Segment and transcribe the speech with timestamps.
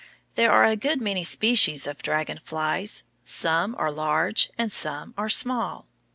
[0.33, 3.03] There are a good many species of dragon flies.
[3.23, 5.85] Some are large and some are small.